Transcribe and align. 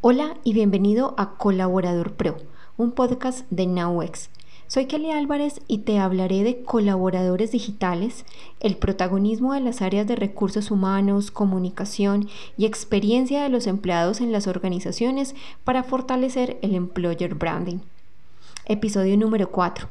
Hola 0.00 0.36
y 0.44 0.52
bienvenido 0.52 1.14
a 1.16 1.30
Colaborador 1.30 2.12
Pro, 2.12 2.36
un 2.76 2.92
podcast 2.92 3.44
de 3.50 3.66
NowX. 3.66 4.30
Soy 4.68 4.86
Kelly 4.86 5.10
Álvarez 5.10 5.60
y 5.66 5.78
te 5.78 5.98
hablaré 5.98 6.44
de 6.44 6.62
colaboradores 6.62 7.50
digitales, 7.50 8.24
el 8.60 8.76
protagonismo 8.76 9.54
de 9.54 9.60
las 9.60 9.82
áreas 9.82 10.06
de 10.06 10.14
recursos 10.14 10.70
humanos, 10.70 11.32
comunicación 11.32 12.28
y 12.56 12.66
experiencia 12.66 13.42
de 13.42 13.48
los 13.48 13.66
empleados 13.66 14.20
en 14.20 14.30
las 14.30 14.46
organizaciones 14.46 15.34
para 15.64 15.82
fortalecer 15.82 16.60
el 16.62 16.76
employer 16.76 17.34
branding. 17.34 17.78
Episodio 18.66 19.16
número 19.18 19.50
4. 19.50 19.88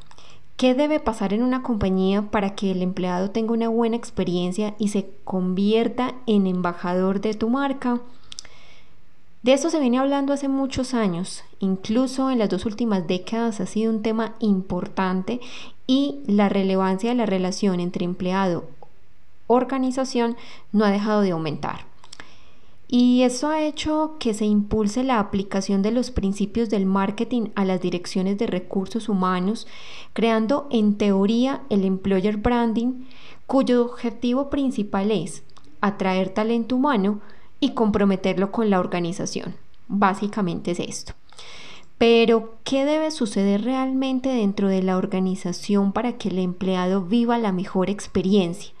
¿Qué 0.56 0.74
debe 0.74 1.00
pasar 1.00 1.34
en 1.34 1.42
una 1.42 1.62
compañía 1.62 2.22
para 2.30 2.54
que 2.54 2.70
el 2.70 2.80
empleado 2.80 3.30
tenga 3.30 3.52
una 3.52 3.68
buena 3.68 3.96
experiencia 3.96 4.74
y 4.78 4.88
se 4.88 5.10
convierta 5.24 6.14
en 6.26 6.46
embajador 6.46 7.20
de 7.20 7.34
tu 7.34 7.50
marca? 7.50 8.00
De 9.42 9.52
esto 9.52 9.68
se 9.70 9.78
viene 9.78 9.98
hablando 9.98 10.32
hace 10.32 10.48
muchos 10.48 10.94
años, 10.94 11.44
incluso 11.60 12.28
en 12.30 12.40
las 12.40 12.48
dos 12.48 12.66
últimas 12.66 13.06
décadas 13.06 13.60
ha 13.60 13.66
sido 13.66 13.92
un 13.92 14.02
tema 14.02 14.34
importante 14.40 15.38
y 15.86 16.16
la 16.26 16.48
relevancia 16.48 17.10
de 17.10 17.16
la 17.16 17.26
relación 17.26 17.78
entre 17.78 18.04
empleado-organización 18.04 20.36
no 20.72 20.84
ha 20.84 20.90
dejado 20.90 21.20
de 21.20 21.30
aumentar. 21.30 21.86
Y 22.90 23.22
eso 23.22 23.48
ha 23.48 23.62
hecho 23.62 24.16
que 24.18 24.34
se 24.34 24.46
impulse 24.46 25.04
la 25.04 25.20
aplicación 25.20 25.82
de 25.82 25.92
los 25.92 26.10
principios 26.10 26.68
del 26.70 26.86
marketing 26.86 27.50
a 27.54 27.64
las 27.64 27.80
direcciones 27.80 28.38
de 28.38 28.48
recursos 28.48 29.08
humanos, 29.10 29.68
creando 30.14 30.66
en 30.70 30.96
teoría 30.96 31.62
el 31.68 31.84
employer 31.84 32.38
branding, 32.38 33.04
cuyo 33.46 33.84
objetivo 33.84 34.50
principal 34.50 35.12
es 35.12 35.44
atraer 35.80 36.30
talento 36.30 36.74
humano, 36.76 37.20
y 37.60 37.70
comprometerlo 37.70 38.52
con 38.52 38.70
la 38.70 38.80
organización. 38.80 39.54
Básicamente 39.88 40.72
es 40.72 40.80
esto. 40.80 41.14
Pero, 41.98 42.54
¿qué 42.62 42.84
debe 42.84 43.10
suceder 43.10 43.64
realmente 43.64 44.28
dentro 44.28 44.68
de 44.68 44.82
la 44.82 44.96
organización 44.96 45.92
para 45.92 46.12
que 46.12 46.28
el 46.28 46.38
empleado 46.38 47.02
viva 47.02 47.38
la 47.38 47.50
mejor 47.50 47.90
experiencia? 47.90 48.72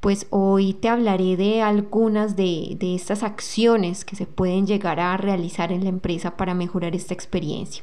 Pues 0.00 0.26
hoy 0.28 0.74
te 0.74 0.90
hablaré 0.90 1.36
de 1.36 1.62
algunas 1.62 2.36
de, 2.36 2.76
de 2.78 2.94
estas 2.94 3.22
acciones 3.22 4.04
que 4.04 4.16
se 4.16 4.26
pueden 4.26 4.66
llegar 4.66 5.00
a 5.00 5.16
realizar 5.16 5.72
en 5.72 5.84
la 5.84 5.88
empresa 5.88 6.36
para 6.36 6.52
mejorar 6.52 6.94
esta 6.94 7.14
experiencia. 7.14 7.82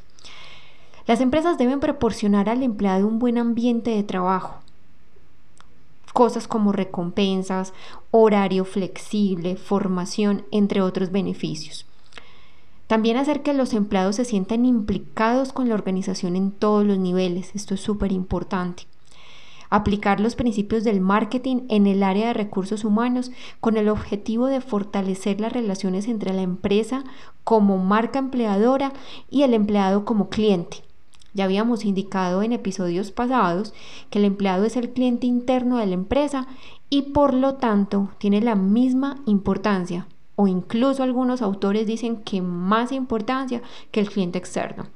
Las 1.08 1.20
empresas 1.20 1.58
deben 1.58 1.80
proporcionar 1.80 2.48
al 2.48 2.64
empleado 2.64 3.08
un 3.08 3.20
buen 3.20 3.38
ambiente 3.38 3.92
de 3.92 4.04
trabajo, 4.04 4.63
cosas 6.14 6.48
como 6.48 6.72
recompensas, 6.72 7.74
horario 8.12 8.64
flexible, 8.64 9.58
formación, 9.58 10.46
entre 10.52 10.82
otros 10.82 11.12
beneficios. 11.12 11.86
También 12.88 13.18
hacer 13.18 13.42
que 13.42 13.54
los 13.54 13.74
empleados 13.74 14.18
se 14.18 14.26
sientan 14.26 14.66
implicados 14.66 15.52
con 15.52 15.68
la 15.68 15.76
organización 15.76 16.36
en 16.36 16.52
todos 16.52 16.86
los 16.86 17.00
niveles, 17.00 17.52
esto 17.56 17.74
es 17.74 17.82
súper 17.82 18.12
importante. 18.12 18.84
Aplicar 19.72 20.20
los 20.20 20.36
principios 20.36 20.84
del 20.84 21.02
marketing 21.02 21.62
en 21.70 21.88
el 21.88 22.04
área 22.04 22.28
de 22.28 22.34
recursos 22.34 22.86
humanos 22.86 23.32
con 23.60 23.78
el 23.78 23.90
objetivo 23.90 24.46
de 24.46 24.62
fortalecer 24.62 25.42
las 25.42 25.52
relaciones 25.52 26.08
entre 26.08 26.32
la 26.34 26.44
empresa 26.44 27.04
como 27.44 27.80
marca 27.80 28.20
empleadora 28.20 28.94
y 29.32 29.42
el 29.42 29.56
empleado 29.56 30.06
como 30.06 30.30
cliente 30.30 30.84
ya 31.34 31.46
habíamos 31.46 31.86
indicado 31.86 32.44
en 32.44 32.52
episodios 32.52 33.12
pasados 33.12 33.74
que 34.10 34.20
el 34.20 34.26
empleado 34.26 34.66
es 34.66 34.78
el 34.78 34.92
cliente 34.92 35.28
interno 35.28 35.78
de 35.78 35.86
la 35.88 35.94
empresa 35.94 36.48
y 36.90 37.04
por 37.04 37.34
lo 37.34 37.56
tanto 37.56 38.10
tiene 38.20 38.42
la 38.42 38.56
misma 38.56 39.22
importancia 39.26 40.08
o 40.36 40.48
incluso 40.48 41.04
algunos 41.04 41.42
autores 41.42 41.88
dicen 41.88 42.18
que 42.18 42.42
más 42.42 42.92
importancia 42.92 43.62
que 43.92 44.00
el 44.00 44.10
cliente 44.10 44.40
externo. 44.40 44.88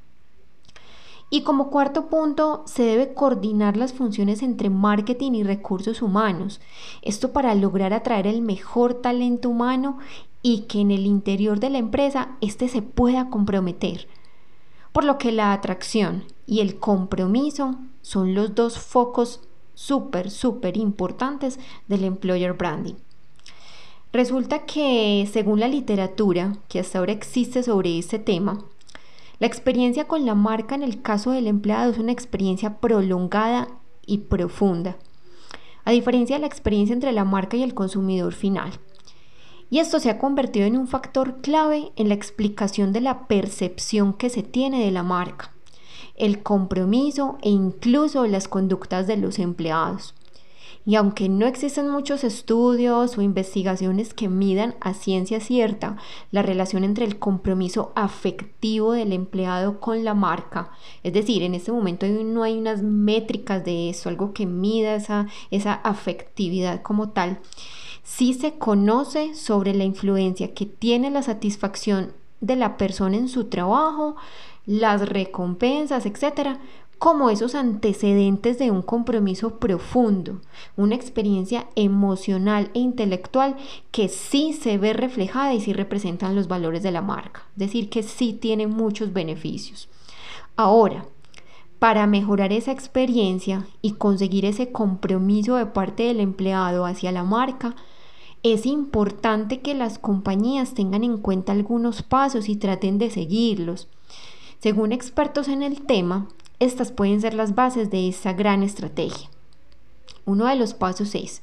Y 1.29 1.41
como 1.41 1.69
cuarto 1.69 2.07
punto, 2.07 2.63
se 2.65 2.83
debe 2.83 3.13
coordinar 3.13 3.75
las 3.75 3.91
funciones 3.91 4.41
entre 4.41 4.69
marketing 4.69 5.33
y 5.33 5.43
recursos 5.43 6.01
humanos. 6.01 6.61
Esto 7.01 7.33
para 7.33 7.53
lograr 7.53 7.91
atraer 7.91 8.27
el 8.27 8.41
mejor 8.41 8.93
talento 8.93 9.49
humano 9.49 9.97
y 10.41 10.61
que 10.61 10.79
en 10.79 10.91
el 10.91 11.05
interior 11.05 11.59
de 11.59 11.69
la 11.69 11.79
empresa 11.79 12.37
éste 12.39 12.69
se 12.69 12.81
pueda 12.81 13.29
comprometer 13.29 14.07
por 14.97 15.03
lo 15.03 15.19
que 15.19 15.31
la 15.31 15.53
atracción 15.53 16.23
y 16.47 16.61
el 16.61 16.79
compromiso 16.79 17.75
son 18.01 18.33
los 18.33 18.55
dos 18.55 18.79
focos 18.79 19.41
súper, 19.75 20.31
súper 20.31 20.75
importantes 20.75 21.59
del 21.87 22.03
employer 22.03 22.53
branding. 22.53 22.95
Resulta 24.11 24.65
que, 24.65 25.29
según 25.31 25.59
la 25.59 25.67
literatura 25.67 26.57
que 26.67 26.79
hasta 26.79 26.97
ahora 26.97 27.11
existe 27.11 27.61
sobre 27.61 27.99
este 27.99 28.17
tema, 28.17 28.57
la 29.37 29.45
experiencia 29.45 30.07
con 30.07 30.25
la 30.25 30.33
marca 30.33 30.73
en 30.73 30.81
el 30.81 31.03
caso 31.03 31.29
del 31.29 31.45
empleado 31.45 31.91
es 31.91 31.99
una 31.99 32.11
experiencia 32.11 32.79
prolongada 32.79 33.67
y 34.03 34.17
profunda, 34.17 34.97
a 35.85 35.91
diferencia 35.91 36.37
de 36.37 36.39
la 36.39 36.47
experiencia 36.47 36.95
entre 36.95 37.11
la 37.11 37.23
marca 37.23 37.55
y 37.55 37.61
el 37.61 37.75
consumidor 37.75 38.33
final 38.33 38.79
y 39.69 39.79
esto 39.79 39.99
se 39.99 40.09
ha 40.09 40.19
convertido 40.19 40.65
en 40.65 40.77
un 40.77 40.87
factor 40.87 41.41
clave 41.41 41.91
en 41.95 42.07
la 42.07 42.13
explicación 42.13 42.93
de 42.93 43.01
la 43.01 43.27
percepción 43.27 44.13
que 44.13 44.29
se 44.29 44.43
tiene 44.43 44.85
de 44.85 44.91
la 44.91 45.03
marca, 45.03 45.51
el 46.15 46.41
compromiso 46.41 47.37
e 47.41 47.49
incluso 47.49 48.25
las 48.27 48.47
conductas 48.47 49.07
de 49.07 49.17
los 49.17 49.39
empleados. 49.39 50.13
Y 50.85 50.95
aunque 50.95 51.27
no 51.27 51.47
existen 51.47 51.89
muchos 51.89 52.23
estudios 52.23 53.17
o 53.17 53.21
investigaciones 53.21 54.13
que 54.13 54.29
midan 54.29 54.75
a 54.79 54.93
ciencia 54.93 55.41
cierta 55.41 55.97
la 56.31 56.43
relación 56.43 56.85
entre 56.85 57.03
el 57.03 57.19
compromiso 57.19 57.91
afectivo 57.93 58.93
del 58.93 59.11
empleado 59.11 59.81
con 59.81 60.05
la 60.05 60.13
marca, 60.13 60.71
es 61.03 61.11
decir, 61.11 61.43
en 61.43 61.55
este 61.55 61.73
momento 61.73 62.07
no 62.07 62.43
hay 62.43 62.57
unas 62.57 62.83
métricas 62.83 63.65
de 63.65 63.89
eso, 63.89 64.07
algo 64.07 64.31
que 64.31 64.45
mida 64.45 64.95
esa, 64.95 65.27
esa 65.51 65.73
afectividad 65.73 66.81
como 66.83 67.09
tal, 67.09 67.39
sí 68.07 68.33
se 68.33 68.53
conoce 68.53 69.35
sobre 69.35 69.73
la 69.73 69.83
influencia 69.83 70.53
que 70.53 70.65
tiene 70.65 71.11
la 71.11 71.21
satisfacción 71.21 72.13
de 72.39 72.55
la 72.55 72.77
persona 72.77 73.17
en 73.17 73.27
su 73.27 73.45
trabajo, 73.45 74.15
las 74.65 75.09
recompensas, 75.09 76.05
etcétera, 76.05 76.57
como 76.99 77.29
esos 77.29 77.53
antecedentes 77.53 78.57
de 78.57 78.71
un 78.71 78.81
compromiso 78.81 79.59
profundo, 79.59 80.39
una 80.77 80.95
experiencia 80.95 81.67
emocional 81.75 82.71
e 82.73 82.79
intelectual 82.79 83.57
que 83.91 84.07
sí 84.07 84.53
se 84.53 84.77
ve 84.77 84.93
reflejada 84.93 85.53
y 85.53 85.59
sí 85.59 85.73
representan 85.73 86.33
los 86.33 86.47
valores 86.47 86.81
de 86.83 86.91
la 86.91 87.01
marca, 87.01 87.43
es 87.51 87.57
decir, 87.57 87.89
que 87.89 88.03
sí 88.03 88.31
tiene 88.31 88.67
muchos 88.67 89.11
beneficios. 89.11 89.89
Ahora, 90.55 91.05
para 91.77 92.07
mejorar 92.07 92.53
esa 92.53 92.71
experiencia 92.71 93.67
y 93.81 93.91
conseguir 93.91 94.45
ese 94.45 94.71
compromiso 94.71 95.57
de 95.57 95.67
parte 95.67 96.03
del 96.03 96.21
empleado 96.21 96.85
hacia 96.85 97.11
la 97.11 97.23
marca, 97.23 97.75
es 98.43 98.65
importante 98.65 99.61
que 99.61 99.73
las 99.73 99.99
compañías 99.99 100.73
tengan 100.73 101.03
en 101.03 101.17
cuenta 101.17 101.51
algunos 101.51 102.03
pasos 102.03 102.49
y 102.49 102.55
traten 102.55 102.97
de 102.97 103.09
seguirlos. 103.09 103.87
Según 104.59 104.91
expertos 104.91 105.47
en 105.47 105.63
el 105.63 105.81
tema, 105.81 106.27
estas 106.59 106.91
pueden 106.91 107.21
ser 107.21 107.33
las 107.33 107.55
bases 107.55 107.89
de 107.89 108.07
esta 108.07 108.33
gran 108.33 108.63
estrategia. 108.63 109.29
Uno 110.25 110.45
de 110.45 110.55
los 110.55 110.73
pasos 110.73 111.15
es, 111.15 111.41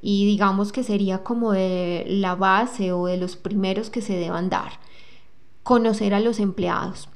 y 0.00 0.26
digamos 0.26 0.72
que 0.72 0.84
sería 0.84 1.22
como 1.24 1.52
de 1.52 2.04
la 2.06 2.34
base 2.34 2.92
o 2.92 3.06
de 3.06 3.16
los 3.16 3.36
primeros 3.36 3.90
que 3.90 4.00
se 4.00 4.14
deban 4.14 4.48
dar, 4.48 4.72
conocer 5.62 6.14
a 6.14 6.20
los 6.20 6.38
empleados. 6.40 7.08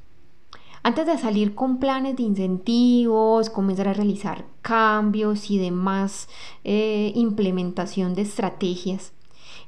Antes 0.84 1.06
de 1.06 1.16
salir 1.16 1.54
con 1.54 1.78
planes 1.78 2.16
de 2.16 2.24
incentivos, 2.24 3.50
comenzar 3.50 3.86
a 3.86 3.92
realizar 3.92 4.46
cambios 4.62 5.48
y 5.48 5.58
demás 5.58 6.28
eh, 6.64 7.12
implementación 7.14 8.14
de 8.14 8.22
estrategias, 8.22 9.12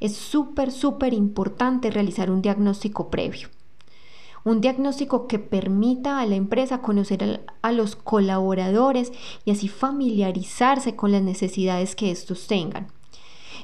es 0.01 0.17
súper, 0.17 0.73
súper 0.73 1.15
importante 1.15 1.93
realizar 1.93 2.33
un 2.33 2.43
diagnóstico 2.43 3.11
previo. 3.11 3.49
Un 4.45 4.61
diagnóstico 4.61 5.29
que 5.29 5.39
permita 5.39 6.19
a 6.19 6.27
la 6.27 6.35
empresa 6.35 6.83
conocer 6.83 7.47
a 7.63 7.73
los 7.73 7.95
colaboradores 7.95 9.13
y 9.45 9.53
así 9.53 9.69
familiarizarse 9.69 10.97
con 10.97 11.13
las 11.13 11.23
necesidades 11.23 11.95
que 11.95 12.11
estos 12.11 12.49
tengan. 12.49 12.89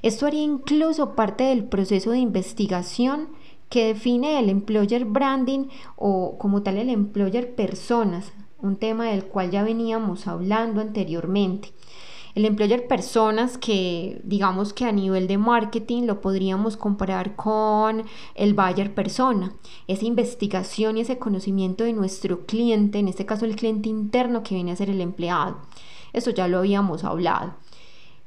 Esto 0.03 0.27
haría 0.27 0.43
incluso 0.43 1.15
parte 1.15 1.45
del 1.45 1.65
proceso 1.65 2.13
de 2.13 2.19
investigación 2.19 3.29
que 3.71 3.87
define 3.87 4.39
el 4.39 4.51
employer 4.51 5.07
branding 5.07 5.69
o 5.97 6.37
como 6.39 6.63
tal 6.63 6.77
el 6.77 6.91
employer 6.91 7.55
personas, 7.55 8.33
un 8.59 8.77
tema 8.77 9.07
del 9.07 9.25
cual 9.25 9.51
ya 9.51 9.63
veníamos 9.63 10.27
hablando 10.27 10.83
anteriormente. 10.83 11.73
El 12.35 12.45
employer 12.45 12.87
personas 12.87 13.59
que 13.59 14.21
digamos 14.25 14.73
que 14.73 14.85
a 14.85 14.93
nivel 14.93 15.27
de 15.27 15.39
marketing 15.39 16.05
lo 16.05 16.21
podríamos 16.21 16.77
comparar 16.77 17.35
con 17.35 18.05
el 18.35 18.55
buyer 18.55 18.95
persona, 18.95 19.55
esa 19.89 20.05
investigación 20.05 20.97
y 20.97 21.01
ese 21.01 21.19
conocimiento 21.19 21.85
de 21.85 21.93
nuestro 21.93 22.47
cliente, 22.47 22.99
en 22.99 23.09
este 23.09 23.27
caso 23.27 23.47
el 23.47 23.57
cliente 23.57 23.89
interno 23.89 24.43
que 24.43 24.55
viene 24.55 24.73
a 24.73 24.77
ser 24.77 24.91
el 24.91 25.01
empleado. 25.01 25.59
Eso 26.13 26.31
ya 26.31 26.47
lo 26.49 26.59
habíamos 26.59 27.05
hablado. 27.05 27.55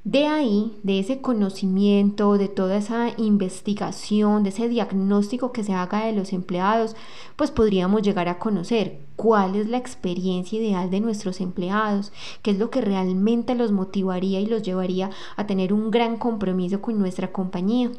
De 0.04 0.28
ahí, 0.28 0.78
de 0.84 1.00
ese 1.00 1.22
conocimiento, 1.22 2.38
de 2.38 2.50
toda 2.50 2.76
esa 2.76 3.12
investigación, 3.18 4.44
de 4.44 4.50
ese 4.50 4.68
diagnóstico 4.68 5.54
que 5.54 5.64
se 5.64 5.74
haga 5.74 6.06
de 6.06 6.12
los 6.12 6.34
empleados, 6.34 6.98
pues 7.38 7.52
podríamos 7.52 8.02
llegar 8.02 8.28
a 8.28 8.38
conocer 8.38 9.00
cuál 9.16 9.56
es 9.56 9.70
la 9.70 9.78
experiencia 9.78 10.60
ideal 10.60 10.92
de 10.92 11.00
nuestros 11.00 11.40
empleados, 11.40 12.12
qué 12.42 12.52
es 12.52 12.60
lo 12.60 12.70
que 12.70 12.82
realmente 12.82 13.56
los 13.56 13.72
motivaría 13.72 14.42
y 14.42 14.46
los 14.46 14.62
llevaría 14.62 15.10
a 15.38 15.48
tener 15.48 15.72
un 15.72 15.90
gran 15.90 16.18
compromiso 16.18 16.82
con 16.82 17.00
nuestra 17.00 17.32
compañía. 17.32 17.90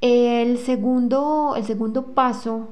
El 0.00 0.56
segundo, 0.56 1.52
el 1.54 1.64
segundo 1.66 2.14
paso 2.14 2.68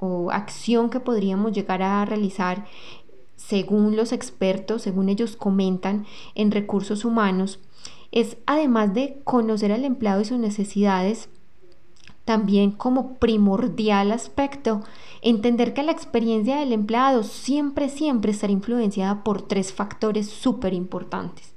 o 0.00 0.32
acción 0.32 0.90
que 0.90 0.98
podríamos 0.98 1.52
llegar 1.52 1.82
a 1.82 2.04
realizar 2.04 2.66
según 3.46 3.94
los 3.94 4.10
expertos, 4.10 4.82
según 4.82 5.08
ellos 5.08 5.36
comentan 5.36 6.04
en 6.34 6.50
recursos 6.50 7.04
humanos, 7.04 7.60
es 8.10 8.38
además 8.44 8.92
de 8.92 9.20
conocer 9.22 9.70
al 9.70 9.84
empleado 9.84 10.20
y 10.20 10.24
sus 10.24 10.38
necesidades, 10.38 11.28
también 12.24 12.72
como 12.72 13.14
primordial 13.18 14.10
aspecto, 14.10 14.80
entender 15.22 15.74
que 15.74 15.84
la 15.84 15.92
experiencia 15.92 16.56
del 16.56 16.72
empleado 16.72 17.22
siempre, 17.22 17.88
siempre 17.88 18.32
estará 18.32 18.52
influenciada 18.52 19.22
por 19.22 19.42
tres 19.42 19.72
factores 19.72 20.28
súper 20.28 20.74
importantes. 20.74 21.54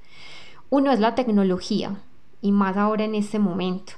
Uno 0.68 0.92
es 0.92 1.00
la 1.00 1.16
tecnología, 1.16 2.00
y 2.40 2.52
más 2.52 2.76
ahora 2.76 3.04
en 3.04 3.16
este 3.16 3.40
momento. 3.40 3.94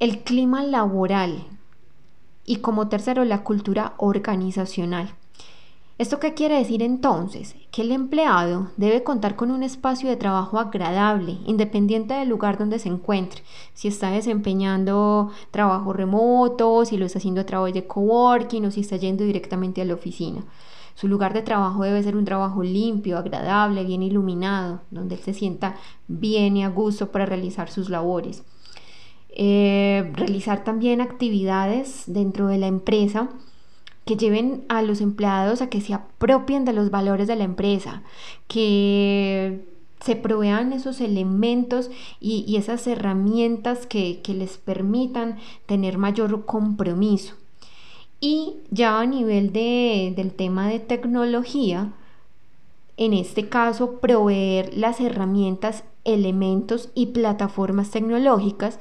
El 0.00 0.22
clima 0.22 0.62
laboral. 0.62 1.46
Y 2.44 2.56
como 2.56 2.88
tercero, 2.88 3.24
la 3.24 3.42
cultura 3.42 3.94
organizacional. 3.96 5.14
¿Esto 5.98 6.20
qué 6.20 6.32
quiere 6.32 6.56
decir 6.56 6.80
entonces? 6.80 7.56
Que 7.72 7.82
el 7.82 7.90
empleado 7.90 8.70
debe 8.76 9.02
contar 9.02 9.34
con 9.34 9.50
un 9.50 9.64
espacio 9.64 10.08
de 10.08 10.14
trabajo 10.14 10.60
agradable, 10.60 11.38
independiente 11.44 12.14
del 12.14 12.28
lugar 12.28 12.56
donde 12.56 12.78
se 12.78 12.88
encuentre. 12.88 13.42
Si 13.74 13.88
está 13.88 14.12
desempeñando 14.12 15.32
trabajo 15.50 15.92
remoto, 15.92 16.84
si 16.84 16.96
lo 16.96 17.04
está 17.04 17.18
haciendo 17.18 17.40
a 17.40 17.46
través 17.46 17.74
de 17.74 17.88
coworking 17.88 18.66
o 18.66 18.70
si 18.70 18.82
está 18.82 18.96
yendo 18.96 19.24
directamente 19.24 19.82
a 19.82 19.84
la 19.84 19.94
oficina. 19.94 20.44
Su 20.94 21.08
lugar 21.08 21.34
de 21.34 21.42
trabajo 21.42 21.82
debe 21.82 22.00
ser 22.04 22.16
un 22.16 22.24
trabajo 22.24 22.62
limpio, 22.62 23.18
agradable, 23.18 23.82
bien 23.84 24.04
iluminado, 24.04 24.82
donde 24.92 25.16
él 25.16 25.20
se 25.20 25.34
sienta 25.34 25.74
bien 26.06 26.56
y 26.56 26.62
a 26.62 26.68
gusto 26.68 27.10
para 27.10 27.26
realizar 27.26 27.70
sus 27.70 27.90
labores. 27.90 28.44
Eh, 29.30 30.12
realizar 30.14 30.62
también 30.62 31.00
actividades 31.00 32.04
dentro 32.06 32.46
de 32.46 32.58
la 32.58 32.68
empresa 32.68 33.30
que 34.08 34.16
lleven 34.16 34.64
a 34.70 34.80
los 34.80 35.02
empleados 35.02 35.60
a 35.60 35.68
que 35.68 35.82
se 35.82 35.92
apropien 35.92 36.64
de 36.64 36.72
los 36.72 36.90
valores 36.90 37.28
de 37.28 37.36
la 37.36 37.44
empresa, 37.44 38.02
que 38.46 39.68
se 40.00 40.16
provean 40.16 40.72
esos 40.72 41.02
elementos 41.02 41.90
y, 42.18 42.56
esas 42.56 42.86
herramientas 42.86 43.86
que, 43.86 44.22
les 44.28 44.56
permitan 44.56 45.36
tener 45.66 45.98
mayor 45.98 46.46
compromiso. 46.46 47.34
Y 48.18 48.54
ya 48.70 48.98
a 48.98 49.04
nivel 49.04 49.52
del 49.52 50.32
tema 50.32 50.68
de 50.68 50.80
tecnología, 50.80 51.92
en 52.96 53.12
este 53.12 53.50
caso, 53.50 54.00
proveer 54.00 54.72
las 54.72 55.00
herramientas, 55.00 55.84
elementos 56.04 56.88
y 56.94 57.08
plataformas 57.08 57.90
tecnológicas 57.90 58.78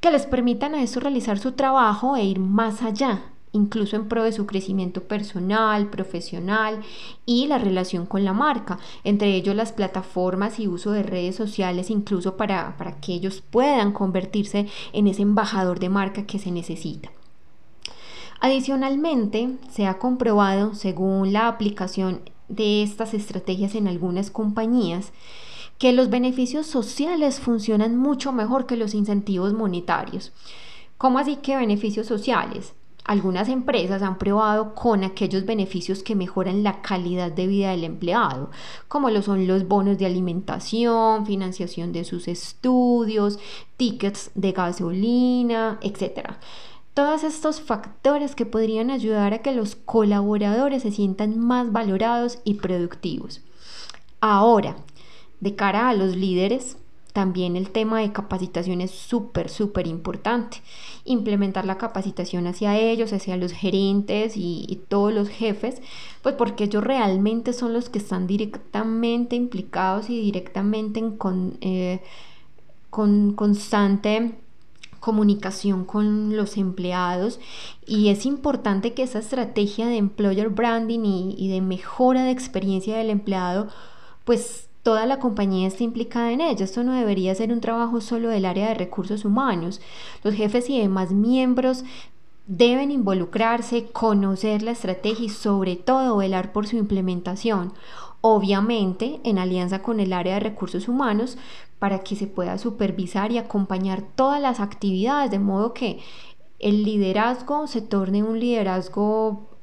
que 0.00 0.10
les 0.10 0.24
permitan 0.24 0.74
a 0.74 0.82
eso 0.82 1.00
realizar 1.00 1.38
su 1.38 1.52
trabajo 1.52 2.16
e 2.16 2.24
ir 2.24 2.38
más 2.38 2.80
allá 2.80 3.32
incluso 3.52 3.96
en 3.96 4.08
pro 4.08 4.24
de 4.24 4.32
su 4.32 4.46
crecimiento 4.46 5.02
personal, 5.02 5.90
profesional 5.90 6.80
y 7.26 7.46
la 7.46 7.58
relación 7.58 8.06
con 8.06 8.24
la 8.24 8.32
marca, 8.32 8.78
entre 9.04 9.34
ellos 9.34 9.54
las 9.54 9.72
plataformas 9.72 10.58
y 10.58 10.68
uso 10.68 10.92
de 10.92 11.02
redes 11.02 11.36
sociales, 11.36 11.90
incluso 11.90 12.36
para, 12.36 12.76
para 12.76 13.00
que 13.00 13.12
ellos 13.12 13.42
puedan 13.50 13.92
convertirse 13.92 14.66
en 14.92 15.06
ese 15.06 15.22
embajador 15.22 15.78
de 15.78 15.88
marca 15.88 16.26
que 16.26 16.38
se 16.38 16.50
necesita. 16.50 17.10
Adicionalmente, 18.40 19.56
se 19.70 19.86
ha 19.86 19.98
comprobado, 19.98 20.74
según 20.74 21.32
la 21.32 21.48
aplicación 21.48 22.20
de 22.48 22.82
estas 22.82 23.12
estrategias 23.12 23.74
en 23.74 23.88
algunas 23.88 24.30
compañías, 24.30 25.12
que 25.78 25.92
los 25.92 26.10
beneficios 26.10 26.66
sociales 26.66 27.40
funcionan 27.40 27.96
mucho 27.96 28.32
mejor 28.32 28.66
que 28.66 28.76
los 28.76 28.94
incentivos 28.94 29.52
monetarios. 29.52 30.32
¿Cómo 30.98 31.18
así 31.18 31.36
que 31.36 31.56
beneficios 31.56 32.06
sociales? 32.06 32.74
Algunas 33.08 33.48
empresas 33.48 34.02
han 34.02 34.18
probado 34.18 34.74
con 34.74 35.02
aquellos 35.02 35.46
beneficios 35.46 36.02
que 36.02 36.14
mejoran 36.14 36.62
la 36.62 36.82
calidad 36.82 37.32
de 37.32 37.46
vida 37.46 37.70
del 37.70 37.84
empleado, 37.84 38.50
como 38.86 39.08
lo 39.08 39.22
son 39.22 39.46
los 39.46 39.66
bonos 39.66 39.96
de 39.96 40.04
alimentación, 40.04 41.24
financiación 41.24 41.90
de 41.92 42.04
sus 42.04 42.28
estudios, 42.28 43.38
tickets 43.78 44.30
de 44.34 44.52
gasolina, 44.52 45.78
etc. 45.80 46.32
Todos 46.92 47.24
estos 47.24 47.62
factores 47.62 48.34
que 48.34 48.44
podrían 48.44 48.90
ayudar 48.90 49.32
a 49.32 49.38
que 49.38 49.52
los 49.52 49.74
colaboradores 49.74 50.82
se 50.82 50.90
sientan 50.90 51.38
más 51.38 51.72
valorados 51.72 52.40
y 52.44 52.56
productivos. 52.56 53.40
Ahora, 54.20 54.76
de 55.40 55.54
cara 55.54 55.88
a 55.88 55.94
los 55.94 56.14
líderes, 56.14 56.76
también 57.18 57.56
el 57.56 57.70
tema 57.70 57.98
de 58.00 58.12
capacitación 58.12 58.80
es 58.80 58.92
súper, 58.92 59.48
súper 59.48 59.88
importante. 59.88 60.62
Implementar 61.10 61.64
la 61.64 61.78
capacitación 61.78 62.46
hacia 62.46 62.76
ellos, 62.78 63.12
hacia 63.12 63.36
los 63.36 63.52
gerentes 63.52 64.34
y, 64.36 64.80
todos 64.88 65.12
los 65.12 65.28
jefes, 65.28 65.80
pues 66.22 66.34
porque 66.34 66.64
ellos 66.64 66.84
realmente 66.84 67.52
son 67.52 67.72
los 67.72 67.88
que 67.88 67.98
están 67.98 68.26
directamente 68.26 69.36
implicados 69.36 70.10
y 70.10 70.20
directamente 70.20 71.00
en 71.00 71.16
con, 71.16 71.58
eh, 71.60 72.00
con 72.90 73.32
constante 73.34 74.34
comunicación 75.00 75.84
con 75.84 76.36
los 76.36 76.56
empleados. 76.56 77.40
Y 77.86 78.08
es 78.08 78.26
importante 78.26 78.94
que 78.94 79.02
esa 79.02 79.20
estrategia 79.20 79.86
de 79.86 79.96
employer 79.96 80.48
branding 80.48 81.04
y, 81.04 81.34
y 81.38 81.48
de 81.48 81.60
mejora 81.60 82.24
de 82.24 82.30
experiencia 82.32 82.96
del 82.96 83.10
empleado 83.10 83.68
pues 84.28 84.67
toda 84.88 85.04
la 85.04 85.18
compañía 85.18 85.68
está 85.68 85.84
implicada 85.84 86.32
en 86.32 86.40
ello. 86.40 86.64
Esto 86.64 86.82
no 86.82 86.94
debería 86.94 87.34
ser 87.34 87.52
un 87.52 87.60
trabajo 87.60 88.00
solo 88.00 88.30
del 88.30 88.46
área 88.46 88.68
de 88.68 88.74
recursos 88.74 89.26
humanos. 89.26 89.82
Los 90.24 90.32
jefes 90.32 90.70
y 90.70 90.80
demás 90.80 91.12
miembros 91.12 91.84
deben 92.46 92.90
involucrarse, 92.90 93.90
conocer 93.92 94.62
la 94.62 94.70
estrategia 94.70 95.26
y 95.26 95.28
sobre 95.28 95.76
todo 95.76 96.16
velar 96.16 96.52
por 96.52 96.66
su 96.66 96.78
implementación. 96.78 97.74
Obviamente 98.22 99.20
en 99.24 99.38
alianza 99.38 99.82
con 99.82 100.00
el 100.00 100.14
área 100.14 100.32
de 100.32 100.40
recursos 100.40 100.88
humanos 100.88 101.36
para 101.78 101.98
que 101.98 102.16
se 102.16 102.26
pueda 102.26 102.56
supervisar 102.56 103.30
y 103.30 103.36
acompañar 103.36 104.00
todas 104.14 104.40
las 104.40 104.58
actividades 104.58 105.30
de 105.30 105.38
modo 105.38 105.74
que 105.74 106.00
el 106.60 106.82
liderazgo 106.82 107.66
se 107.66 107.82
torne 107.82 108.22
un 108.22 108.40
liderazgo 108.40 109.57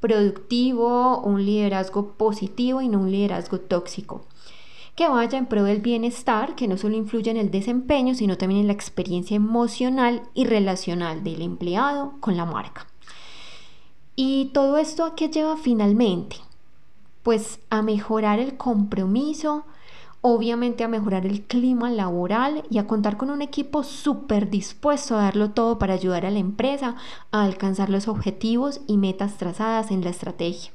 productivo, 0.00 1.20
un 1.20 1.44
liderazgo 1.44 2.12
positivo 2.12 2.80
y 2.82 2.88
no 2.88 3.00
un 3.00 3.10
liderazgo 3.10 3.58
tóxico 3.60 4.24
que 4.98 5.08
vaya 5.08 5.38
en 5.38 5.46
pro 5.46 5.62
del 5.62 5.80
bienestar, 5.80 6.56
que 6.56 6.66
no 6.66 6.76
solo 6.76 6.96
influye 6.96 7.30
en 7.30 7.36
el 7.36 7.52
desempeño, 7.52 8.16
sino 8.16 8.36
también 8.36 8.62
en 8.62 8.66
la 8.66 8.72
experiencia 8.72 9.36
emocional 9.36 10.24
y 10.34 10.44
relacional 10.44 11.22
del 11.22 11.42
empleado 11.42 12.14
con 12.18 12.36
la 12.36 12.44
marca. 12.44 12.88
¿Y 14.16 14.46
todo 14.46 14.76
esto 14.76 15.04
a 15.04 15.14
qué 15.14 15.28
lleva 15.28 15.56
finalmente? 15.56 16.38
Pues 17.22 17.60
a 17.70 17.80
mejorar 17.80 18.40
el 18.40 18.56
compromiso, 18.56 19.64
obviamente 20.20 20.84
a 20.84 20.88
mejorar 20.88 21.26
el 21.26 21.42
clima 21.42 21.90
laboral 21.90 22.64
y 22.70 22.78
a 22.78 22.86
contar 22.86 23.16
con 23.16 23.30
un 23.30 23.42
equipo 23.42 23.82
súper 23.82 24.50
dispuesto 24.50 25.16
a 25.16 25.22
darlo 25.22 25.50
todo 25.50 25.78
para 25.78 25.94
ayudar 25.94 26.26
a 26.26 26.30
la 26.30 26.38
empresa 26.38 26.96
a 27.30 27.44
alcanzar 27.44 27.88
los 27.88 28.08
objetivos 28.08 28.80
y 28.86 28.96
metas 28.96 29.36
trazadas 29.36 29.90
en 29.90 30.02
la 30.02 30.10
estrategia. 30.10 30.72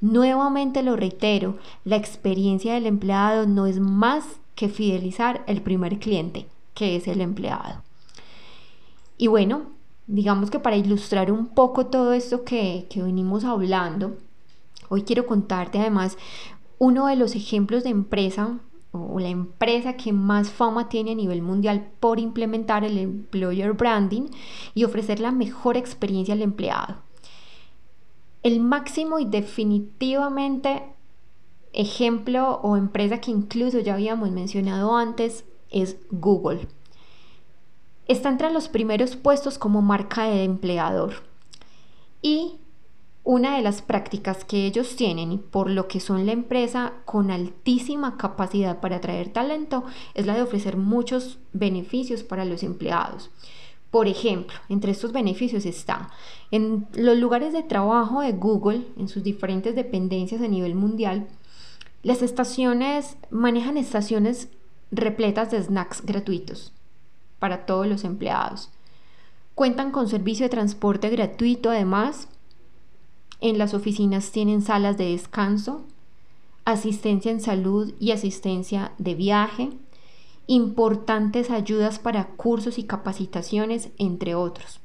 Nuevamente 0.00 0.82
lo 0.82 0.96
reitero, 0.96 1.56
la 1.84 1.96
experiencia 1.96 2.74
del 2.74 2.86
empleado 2.86 3.46
no 3.46 3.66
es 3.66 3.78
más 3.78 4.24
que 4.54 4.68
fidelizar 4.68 5.44
el 5.46 5.62
primer 5.62 5.98
cliente, 5.98 6.46
que 6.74 6.96
es 6.96 7.08
el 7.08 7.20
empleado. 7.20 7.82
Y 9.16 9.28
bueno, 9.28 9.62
digamos 10.06 10.50
que 10.50 10.58
para 10.58 10.76
ilustrar 10.76 11.30
un 11.30 11.46
poco 11.46 11.86
todo 11.86 12.12
esto 12.12 12.44
que, 12.44 12.86
que 12.90 13.02
venimos 13.02 13.44
hablando, 13.44 14.16
hoy 14.88 15.02
quiero 15.02 15.26
contarte 15.26 15.78
además 15.78 16.18
uno 16.78 17.06
de 17.06 17.16
los 17.16 17.34
ejemplos 17.34 17.84
de 17.84 17.90
empresa 17.90 18.58
o 18.92 19.18
la 19.18 19.28
empresa 19.28 19.96
que 19.96 20.12
más 20.12 20.50
fama 20.50 20.88
tiene 20.88 21.12
a 21.12 21.16
nivel 21.16 21.42
mundial 21.42 21.90
por 21.98 22.20
implementar 22.20 22.84
el 22.84 22.98
employer 22.98 23.72
branding 23.72 24.28
y 24.74 24.84
ofrecer 24.84 25.18
la 25.18 25.32
mejor 25.32 25.76
experiencia 25.76 26.34
al 26.34 26.42
empleado. 26.42 26.96
El 28.42 28.60
máximo 28.60 29.18
y 29.18 29.24
definitivamente 29.24 30.82
ejemplo 31.72 32.60
o 32.62 32.76
empresa 32.76 33.20
que 33.20 33.30
incluso 33.30 33.80
ya 33.80 33.94
habíamos 33.94 34.30
mencionado 34.30 34.96
antes 34.96 35.44
es 35.70 35.96
Google. 36.10 36.68
Está 38.06 38.28
entre 38.28 38.52
los 38.52 38.68
primeros 38.68 39.16
puestos 39.16 39.58
como 39.58 39.82
marca 39.82 40.24
de 40.24 40.44
empleador. 40.44 41.14
Y 42.22 42.58
Una 43.24 43.56
de 43.56 43.62
las 43.62 43.80
prácticas 43.80 44.44
que 44.44 44.66
ellos 44.66 44.96
tienen 44.96 45.32
y 45.32 45.38
por 45.38 45.70
lo 45.70 45.88
que 45.88 45.98
son 45.98 46.26
la 46.26 46.32
empresa 46.32 46.92
con 47.06 47.30
altísima 47.30 48.18
capacidad 48.18 48.80
para 48.80 48.96
atraer 48.96 49.32
talento 49.32 49.84
es 50.12 50.26
la 50.26 50.34
de 50.34 50.42
ofrecer 50.42 50.76
muchos 50.76 51.38
beneficios 51.54 52.22
para 52.22 52.44
los 52.44 52.62
empleados. 52.62 53.30
Por 53.90 54.08
ejemplo, 54.08 54.56
entre 54.68 54.92
estos 54.92 55.12
beneficios 55.12 55.64
está 55.64 56.10
en 56.50 56.86
los 56.92 57.16
lugares 57.16 57.52
de 57.52 57.62
trabajo 57.62 58.20
de 58.20 58.32
Google, 58.32 58.86
en 58.98 59.08
sus 59.08 59.22
diferentes 59.22 59.74
dependencias 59.74 60.42
a 60.42 60.48
nivel 60.48 60.74
mundial, 60.74 61.26
las 62.02 62.20
estaciones 62.20 63.16
manejan 63.30 63.78
estaciones 63.78 64.48
repletas 64.90 65.50
de 65.50 65.62
snacks 65.62 66.04
gratuitos 66.04 66.72
para 67.38 67.64
todos 67.64 67.86
los 67.86 68.04
empleados. 68.04 68.70
Cuentan 69.54 69.90
con 69.92 70.08
servicio 70.08 70.44
de 70.44 70.50
transporte 70.50 71.08
gratuito 71.08 71.70
además. 71.70 72.28
En 73.44 73.58
las 73.58 73.74
oficinas 73.74 74.30
tienen 74.30 74.62
salas 74.62 74.96
de 74.96 75.10
descanso, 75.10 75.82
asistencia 76.64 77.30
en 77.30 77.42
salud 77.42 77.92
y 78.00 78.12
asistencia 78.12 78.92
de 78.96 79.14
viaje, 79.14 79.68
importantes 80.46 81.50
ayudas 81.50 81.98
para 81.98 82.24
cursos 82.24 82.78
y 82.78 82.84
capacitaciones, 82.84 83.90
entre 83.98 84.34
otros. 84.34 84.80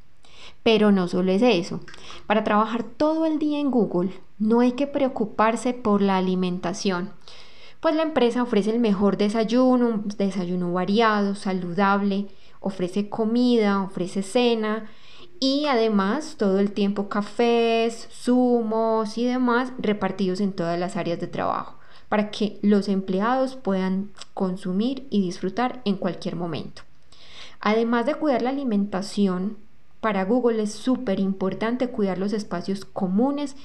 Pero 0.61 0.91
no 0.91 1.07
solo 1.07 1.31
es 1.31 1.41
eso. 1.41 1.79
Para 2.27 2.43
trabajar 2.43 2.83
todo 2.83 3.25
el 3.25 3.39
día 3.39 3.61
en 3.61 3.71
Google 3.71 4.11
no 4.39 4.59
hay 4.59 4.73
que 4.73 4.87
preocuparse 4.87 5.73
por 5.73 6.01
la 6.01 6.17
alimentación, 6.17 7.11
pues 7.79 7.95
la 7.95 8.03
empresa 8.03 8.43
ofrece 8.43 8.71
el 8.71 8.79
mejor 8.79 9.15
desayuno, 9.15 9.87
un 9.87 10.07
desayuno 10.17 10.73
variado, 10.73 11.33
saludable, 11.33 12.27
ofrece 12.59 13.07
comida, 13.07 13.83
ofrece 13.83 14.21
cena 14.21 14.89
y 15.39 15.65
además 15.67 16.36
todo 16.38 16.60
el 16.60 16.72
tiempo 16.72 17.10
cafés, 17.10 18.08
zumos 18.12 19.17
y 19.17 19.25
demás 19.25 19.72
repartidos 19.77 20.41
en 20.41 20.53
todas 20.53 20.79
las 20.79 20.98
áreas 20.98 21.19
de 21.19 21.27
trabajo 21.27 21.79
para 22.10 22.31
que 22.31 22.60
los 22.62 22.89
empleados 22.89 23.55
puedan 23.55 24.12
consumir 24.34 25.08
y 25.12 25.22
disfrutar 25.22 25.81
en 25.86 25.96
cualquier 25.96 26.36
momento. 26.36 26.81
Además 27.62 28.05
de 28.05 28.15
cuidar 28.15 28.41
la 28.41 28.50
alimentación, 28.50 29.58
para 30.01 30.25
Google 30.25 30.63
es 30.63 30.72
súper 30.72 31.20
importante 31.20 31.89
cuidar 31.89 32.18
los 32.18 32.34
espacios 32.34 32.86
comunes 32.86 33.56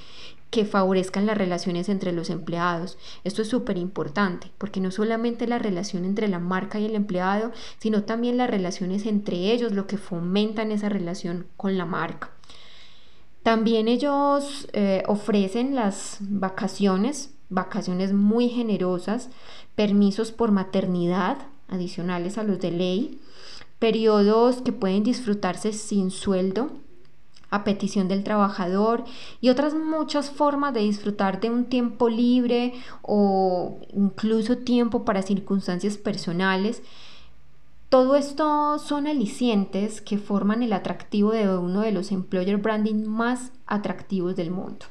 que 0.51 0.65
favorezcan 0.65 1.27
las 1.27 1.37
relaciones 1.37 1.89
entre 1.89 2.13
los 2.13 2.31
empleados. 2.31 2.97
Esto 3.25 3.43
es 3.43 3.49
súper 3.49 3.77
importante 3.77 4.53
porque 4.59 4.81
no 4.81 4.91
solamente 4.91 5.47
la 5.47 5.59
relación 5.59 6.05
entre 6.05 6.29
la 6.29 6.39
marca 6.39 6.79
y 6.79 6.87
el 6.87 6.95
empleado, 6.95 7.53
sino 7.79 8.05
también 8.05 8.37
las 8.37 8.51
relaciones 8.51 9.07
entre 9.07 9.53
ellos, 9.53 9.73
lo 9.73 9.87
que 9.87 9.99
fomentan 9.99 10.71
esa 10.71 10.89
relación 10.89 11.47
con 11.57 11.77
la 11.77 11.87
marca. 11.87 12.31
También 13.43 13.89
ellos 13.89 14.69
eh, 14.73 15.03
ofrecen 15.07 15.75
las 15.75 16.19
vacaciones 16.21 17.35
vacaciones 17.55 18.13
muy 18.13 18.49
generosas, 18.49 19.31
permisos 19.75 20.33
por 20.33 20.51
maternidad 20.51 21.39
adicionales 21.69 22.39
a 22.39 22.43
los 22.43 22.61
de 22.61 22.71
ley, 22.71 23.21
periodos 23.79 24.63
que 24.63 24.73
pueden 24.73 25.03
disfrutarse 25.03 25.73
sin 25.73 26.11
sueldo 26.11 26.71
a 27.51 27.63
petición 27.63 28.09
del 28.09 28.25
trabajador 28.25 29.05
y 29.41 29.49
otras 29.49 29.75
muchas 29.75 30.31
formas 30.31 30.75
de 30.75 30.81
disfrutar 30.81 31.41
de 31.41 31.51
un 31.51 31.67
tiempo 31.67 32.09
libre 32.09 32.75
o 33.03 33.79
incluso 33.93 34.59
tiempo 34.59 35.05
para 35.05 35.23
circunstancias 35.23 35.97
personales. 35.97 36.83
Todo 37.91 38.17
esto 38.17 38.81
son 38.81 39.07
alicientes 39.07 40.01
que 40.01 40.19
forman 40.19 40.65
el 40.65 40.73
atractivo 40.73 41.31
de 41.31 41.57
uno 41.57 41.83
de 41.83 41.93
los 41.93 42.11
employer 42.11 42.57
branding 42.57 43.07
más 43.07 43.53
atractivos 43.67 44.35
del 44.35 44.51
mundo. 44.51 44.87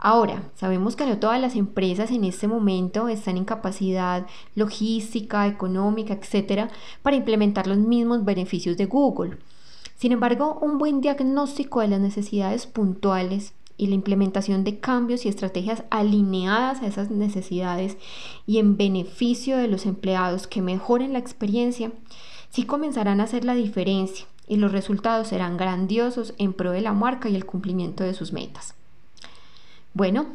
Ahora, 0.00 0.44
sabemos 0.54 0.94
que 0.94 1.06
no 1.06 1.18
todas 1.18 1.40
las 1.40 1.56
empresas 1.56 2.12
en 2.12 2.22
este 2.22 2.46
momento 2.46 3.08
están 3.08 3.36
en 3.36 3.44
capacidad 3.44 4.28
logística, 4.54 5.48
económica, 5.48 6.14
etcétera, 6.14 6.70
para 7.02 7.16
implementar 7.16 7.66
los 7.66 7.78
mismos 7.78 8.24
beneficios 8.24 8.76
de 8.76 8.86
Google. 8.86 9.38
Sin 9.96 10.12
embargo, 10.12 10.56
un 10.62 10.78
buen 10.78 11.00
diagnóstico 11.00 11.80
de 11.80 11.88
las 11.88 12.00
necesidades 12.00 12.68
puntuales 12.68 13.54
y 13.76 13.88
la 13.88 13.96
implementación 13.96 14.62
de 14.62 14.78
cambios 14.78 15.26
y 15.26 15.28
estrategias 15.28 15.82
alineadas 15.90 16.80
a 16.80 16.86
esas 16.86 17.10
necesidades 17.10 17.96
y 18.46 18.58
en 18.58 18.76
beneficio 18.76 19.56
de 19.56 19.66
los 19.66 19.84
empleados 19.84 20.46
que 20.46 20.62
mejoren 20.62 21.12
la 21.12 21.18
experiencia, 21.18 21.90
sí 22.50 22.62
comenzarán 22.62 23.20
a 23.20 23.24
hacer 23.24 23.44
la 23.44 23.54
diferencia 23.54 24.26
y 24.46 24.56
los 24.56 24.70
resultados 24.70 25.28
serán 25.28 25.56
grandiosos 25.56 26.34
en 26.38 26.52
pro 26.52 26.70
de 26.70 26.82
la 26.82 26.92
marca 26.92 27.28
y 27.28 27.34
el 27.34 27.46
cumplimiento 27.46 28.04
de 28.04 28.14
sus 28.14 28.32
metas. 28.32 28.74
Bueno, 29.94 30.26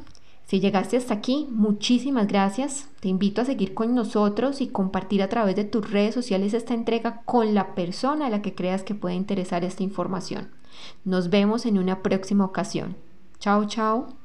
si 0.45 0.59
llegaste 0.59 0.97
hasta 0.97 1.13
aquí, 1.13 1.47
muchísimas 1.51 2.27
gracias. 2.27 2.89
Te 2.99 3.07
invito 3.07 3.41
a 3.41 3.45
seguir 3.45 3.73
con 3.73 3.95
nosotros 3.95 4.61
y 4.61 4.67
compartir 4.67 5.23
a 5.23 5.29
través 5.29 5.55
de 5.55 5.63
tus 5.63 5.89
redes 5.89 6.13
sociales 6.13 6.53
esta 6.53 6.73
entrega 6.73 7.21
con 7.25 7.53
la 7.53 7.75
persona 7.75 8.27
a 8.27 8.29
la 8.29 8.41
que 8.41 8.53
creas 8.53 8.83
que 8.83 8.95
puede 8.95 9.15
interesar 9.15 9.63
esta 9.63 9.83
información. 9.83 10.49
Nos 11.05 11.29
vemos 11.29 11.65
en 11.65 11.77
una 11.77 12.03
próxima 12.03 12.45
ocasión. 12.45 12.95
Chao, 13.39 13.65
chao. 13.65 14.22